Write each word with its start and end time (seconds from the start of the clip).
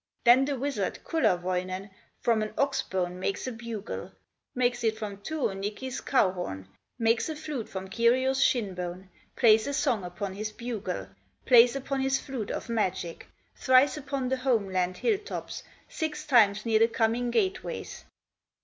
Then 0.23 0.45
the 0.45 0.57
wizard, 0.57 0.97
Kullerwoinen, 1.03 1.91
From 2.21 2.41
an 2.41 2.55
ox 2.57 2.81
bone 2.81 3.19
makes 3.19 3.45
a 3.45 3.51
bugle, 3.51 4.11
Makes 4.55 4.83
it 4.83 4.97
from 4.97 5.17
Tuonikki's 5.17 6.01
cow 6.01 6.31
horn, 6.31 6.67
Makes 6.97 7.29
a 7.29 7.35
flute 7.35 7.69
from 7.69 7.87
Kiryo's 7.87 8.43
shin 8.43 8.73
bone, 8.73 9.09
Plays 9.35 9.67
a 9.67 9.75
song 9.75 10.03
upon 10.03 10.33
his 10.33 10.51
bugle, 10.51 11.09
Plays 11.45 11.75
upon 11.75 12.01
his 12.01 12.19
flute 12.19 12.49
of 12.49 12.67
magic, 12.67 13.27
Thrice 13.55 13.95
upon 13.95 14.29
the 14.29 14.37
home 14.37 14.71
land 14.73 14.97
hill 14.97 15.19
tops, 15.19 15.61
Six 15.87 16.25
times 16.25 16.65
near 16.65 16.79
the 16.79 16.87
coming 16.87 17.29
gate 17.29 17.63
ways. 17.63 18.03